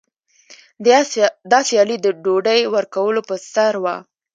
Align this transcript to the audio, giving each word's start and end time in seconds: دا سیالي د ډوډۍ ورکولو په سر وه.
دا 1.51 1.59
سیالي 1.67 1.97
د 2.01 2.07
ډوډۍ 2.23 2.61
ورکولو 2.75 3.21
په 3.29 3.35
سر 3.51 3.73
وه. 3.83 3.95